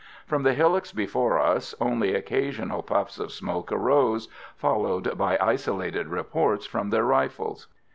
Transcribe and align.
From 0.25 0.41
the 0.41 0.55
hillocks 0.55 0.91
before 0.91 1.37
us 1.39 1.75
only 1.79 2.15
occasional 2.15 2.81
puffs 2.81 3.19
of 3.19 3.31
smoke 3.31 3.71
arose, 3.71 4.29
followed 4.57 5.15
by 5.15 5.37
isolated 5.39 6.07
reports 6.07 6.65
from 6.65 6.89
their 6.89 7.03
rifles. 7.05 7.67